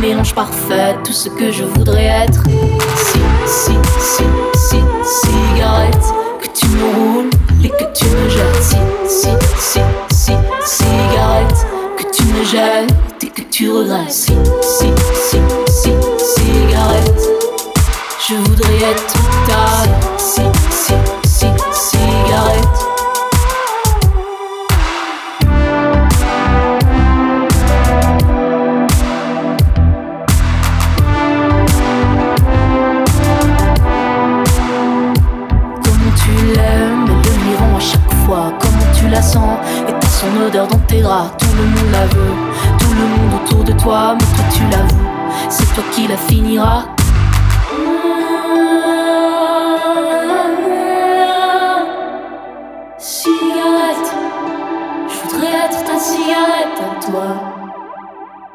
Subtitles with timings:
[0.00, 2.42] mélange parfait, tout ce que je voudrais être.
[2.96, 6.04] Si, si, si, si, cigarette,
[6.40, 7.30] que tu me roules
[7.62, 8.62] et que tu me jettes.
[8.62, 8.76] Si,
[9.06, 9.28] si,
[9.58, 10.32] si, si,
[10.64, 11.66] cigarette,
[11.98, 14.10] que tu me jettes et que tu regrettes.
[14.10, 14.32] Si,
[14.62, 17.22] si, si, si, cigarette,
[18.28, 19.14] je voudrais être
[19.46, 20.18] ta.
[20.18, 20.40] Si,
[20.70, 21.19] si, si,
[40.52, 41.30] dans tes draps.
[41.38, 42.34] Tout le monde la veut,
[42.78, 45.06] tout le monde autour de toi, mais toi tu l'avoues.
[45.48, 46.84] C'est toi qui la finiras.
[52.98, 54.14] Cigarette,
[55.08, 57.26] je voudrais être ta cigarette à toi.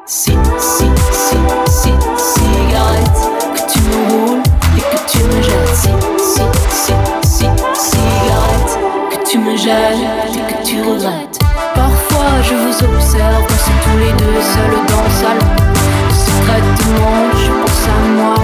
[0.06, 1.36] Si, si, si,
[1.66, 3.20] si, cigarette,
[3.54, 4.42] que tu me roules
[4.76, 5.74] et que tu me jettes.
[5.74, 8.78] Si, si, si, si, cigarette,
[9.10, 9.96] que tu me jettes
[10.34, 11.38] et que tu regrettes.
[12.42, 15.50] Je vous observe, danser tous les deux seuls dans le salon.
[16.10, 18.34] Secrètement, je pense à moi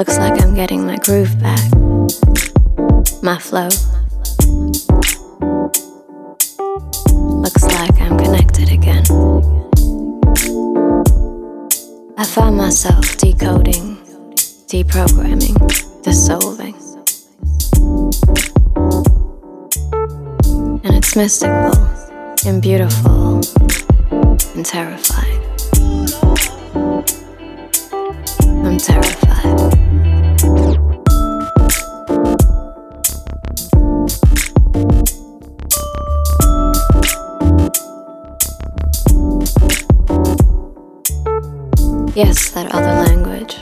[0.00, 1.60] Looks like I'm getting my groove back,
[3.22, 3.68] my flow.
[7.12, 9.04] Looks like I'm connected again.
[12.16, 13.98] I find myself decoding,
[14.72, 15.58] deprogramming,
[16.02, 16.76] dissolving.
[20.82, 21.76] And it's mystical
[22.46, 23.42] and beautiful
[24.54, 25.42] and terrifying.
[28.64, 29.89] I'm terrified.
[42.22, 43.56] Yes, that other language.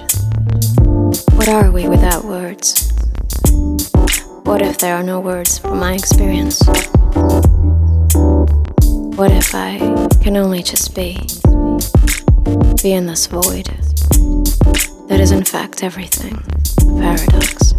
[1.36, 2.90] What are we without words?
[4.42, 6.60] What if there are no words for my experience?
[9.16, 9.78] What if I
[10.20, 11.20] can only just be?
[12.82, 13.66] Be in this void
[15.06, 16.42] that is, in fact, everything
[16.80, 17.74] a paradox.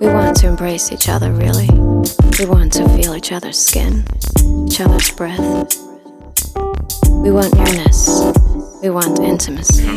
[0.00, 1.68] We want to embrace each other, really.
[2.38, 4.06] We want to feel each other's skin,
[4.66, 5.85] each other's breath.
[7.22, 8.20] We want nearness,
[8.82, 9.88] we want intimacy.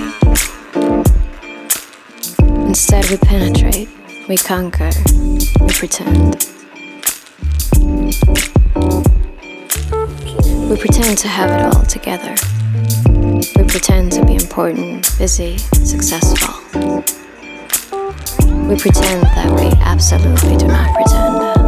[2.40, 3.90] Instead, we penetrate,
[4.28, 4.90] we conquer,
[5.60, 6.46] we pretend.
[10.70, 12.36] We pretend to have it all together.
[13.56, 16.56] We pretend to be important, busy, successful.
[18.68, 21.59] We pretend that we absolutely do not pretend.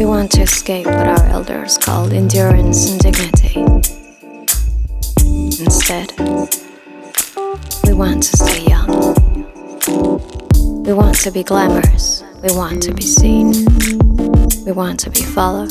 [0.00, 3.60] We want to escape what our elders called endurance and dignity.
[5.62, 6.14] Instead,
[7.84, 8.88] we want to stay young.
[10.84, 12.24] We want to be glamorous.
[12.42, 13.52] We want to be seen.
[14.64, 15.70] We want to be followed.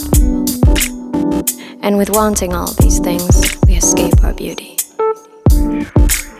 [1.81, 4.75] And with wanting all these things, we escape our beauty.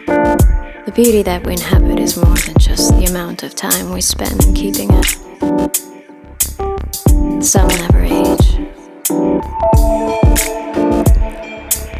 [0.06, 4.45] The beauty that we inhabit is more than just the amount of time we spend
[4.45, 5.98] in keeping it.
[7.41, 8.57] Some never age.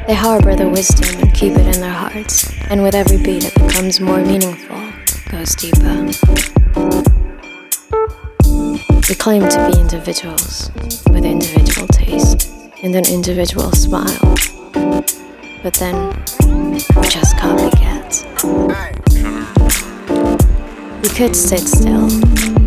[0.05, 3.53] They harbor the wisdom and keep it in their hearts, and with every beat it
[3.55, 4.77] becomes more meaningful,
[5.31, 6.05] goes deeper.
[9.08, 10.72] We claim to be individuals
[11.10, 12.50] with individual taste
[12.84, 14.36] and an individual smile,
[15.63, 15.96] but then
[16.96, 18.25] we're just copycats.
[21.01, 22.59] We could sit still.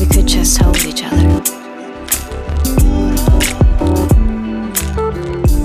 [0.00, 1.28] We could just hold each other.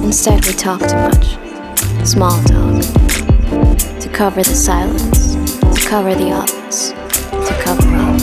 [0.03, 1.37] Instead, we talk too much.
[2.05, 2.81] Small talk.
[4.01, 6.89] To cover the silence, to cover the obvious,
[7.31, 8.21] to cover up.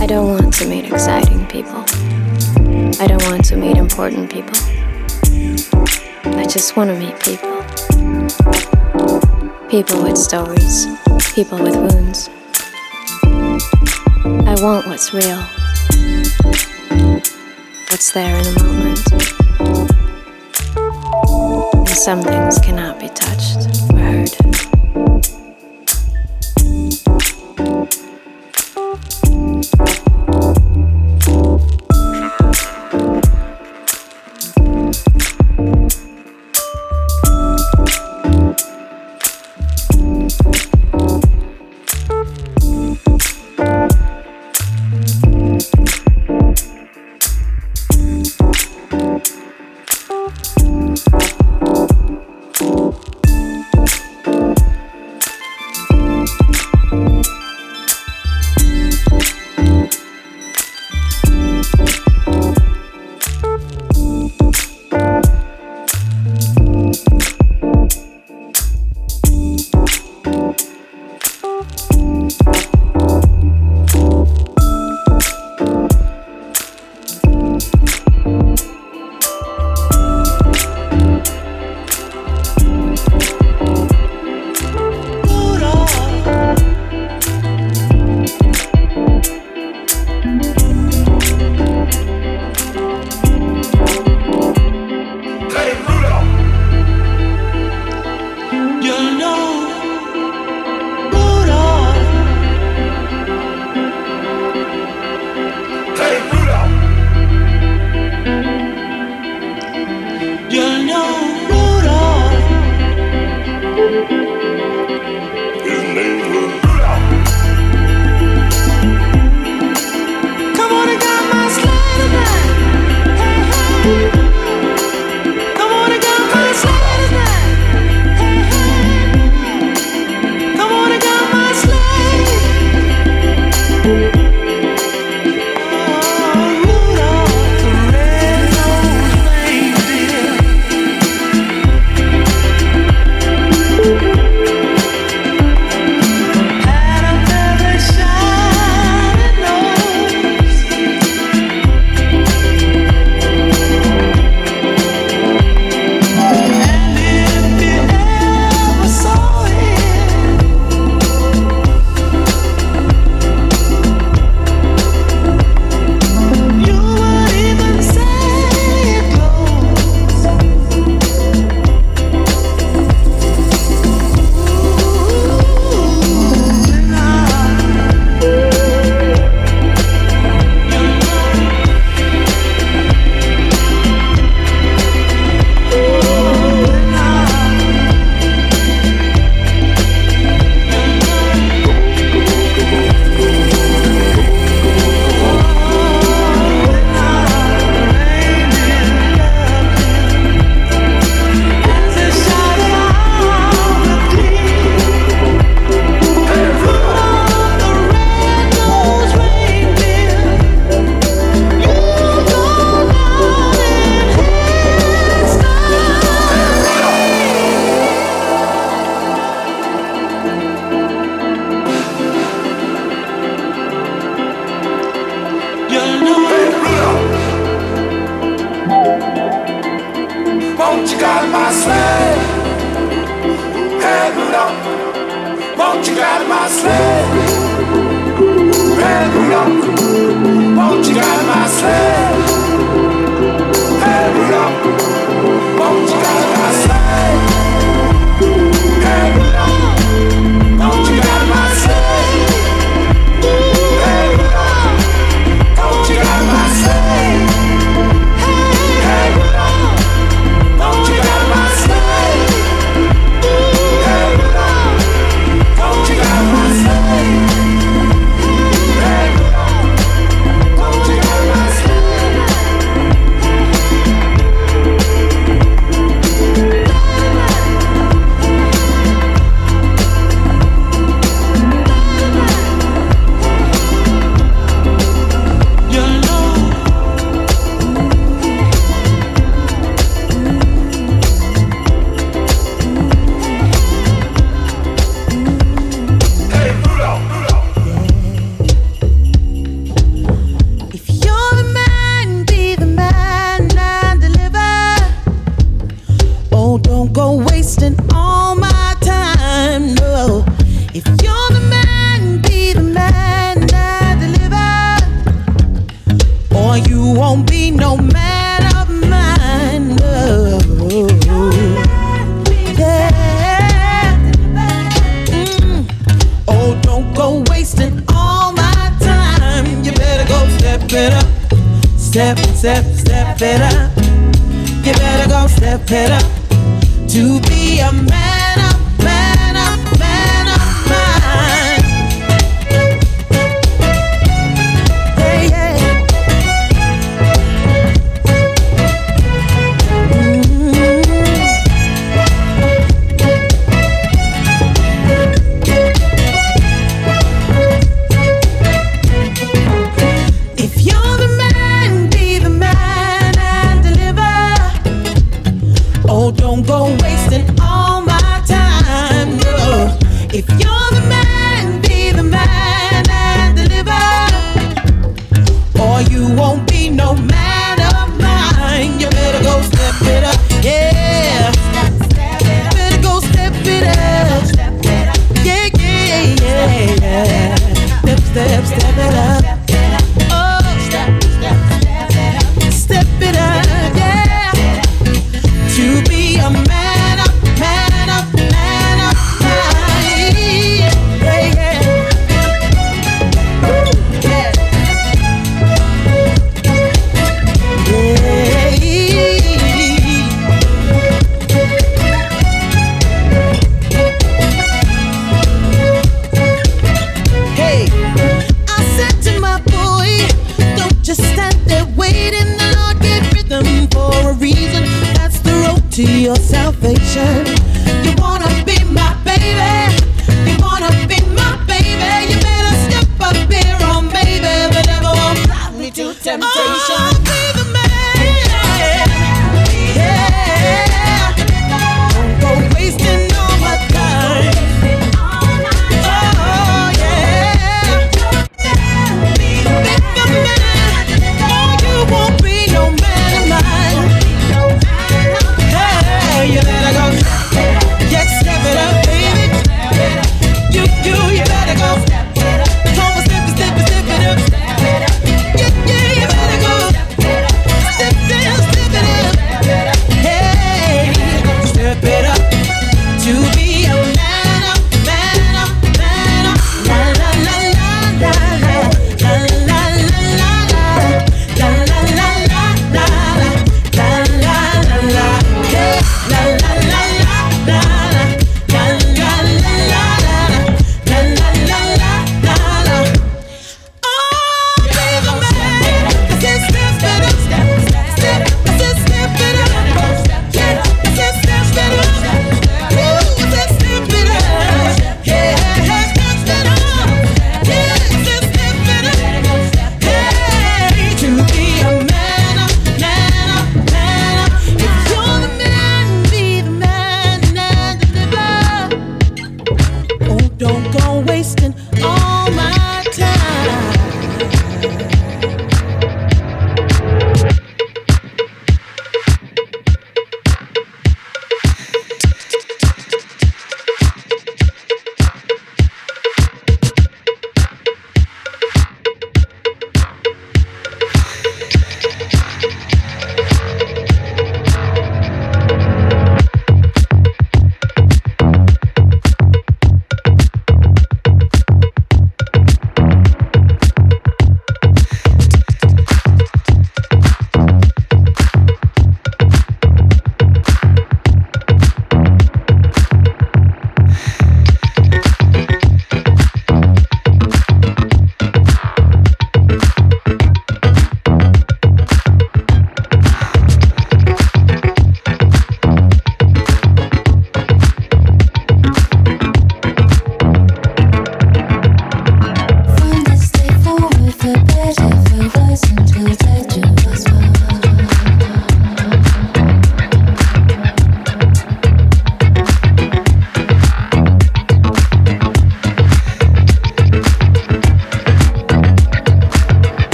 [0.00, 1.84] I don't want to meet exciting people.
[3.00, 4.56] I don't want to meet important people.
[6.24, 7.52] I just want to meet people.
[9.68, 10.86] People with stories,
[11.34, 12.28] people with wounds.
[14.46, 15.42] I want what's real,
[17.90, 18.98] what's there in the moment.
[21.76, 24.30] And some things cannot be touched or heard.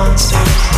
[0.00, 0.69] monsters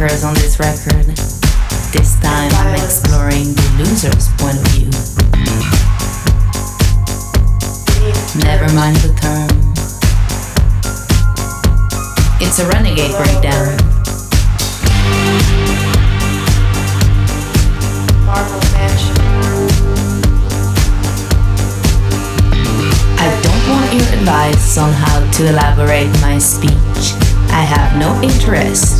[0.00, 1.06] moneymakers on this record.
[1.92, 4.90] This time I'm exploring the loser's point of view.
[8.42, 9.50] Never mind the term.
[12.40, 13.76] It's a renegade breakdown.
[23.18, 26.70] I don't want your advice on how to elaborate my speech.
[27.52, 28.99] I have no interest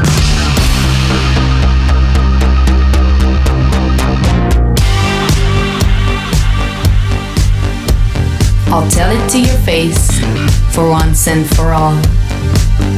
[8.73, 10.21] I'll tell it to your face
[10.73, 11.95] for once and for all.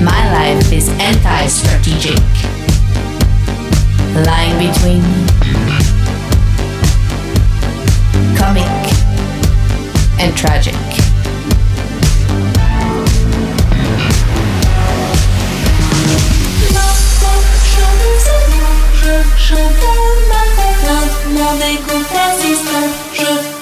[0.03, 2.19] My life is anti strategic,
[4.23, 5.01] lying between
[8.37, 8.69] comic
[10.21, 10.75] and tragic.
[19.37, 19.55] Je
[21.33, 22.89] mon dégoût persistant.
[23.13, 23.52] Je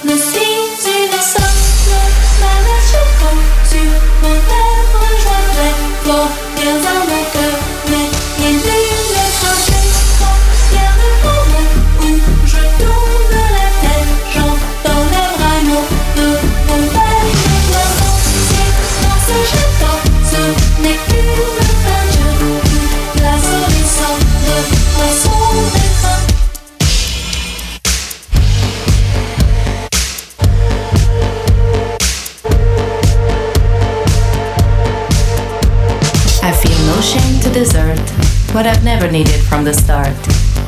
[39.01, 40.15] never needed from the start.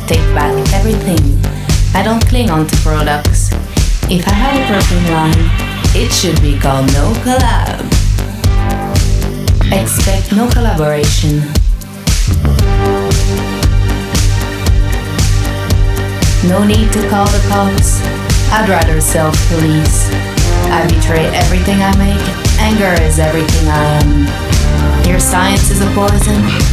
[0.08, 1.22] Take back everything.
[1.94, 3.52] I don't cling on to products.
[4.10, 5.46] If I have a perfume line,
[5.94, 7.86] it should be called No Collab.
[9.72, 11.46] Expect no collaboration.
[16.50, 18.02] No need to call the cops.
[18.50, 20.10] I'd rather self police.
[20.74, 22.26] I betray everything I make.
[22.58, 25.08] Anger is everything I am.
[25.08, 26.73] Your science is a poison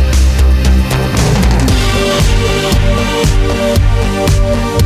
[4.51, 4.81] Je